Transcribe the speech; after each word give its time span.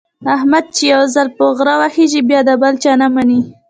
احمد 0.35 0.65
چې 0.75 0.83
یو 0.93 1.01
ځل 1.13 1.27
په 1.37 1.43
غره 1.57 1.75
وخېژي، 1.81 2.21
بیا 2.29 2.39
د 2.47 2.51
بل 2.61 2.73
چا 2.83 2.93
نه 3.01 3.07
مني. 3.13 3.39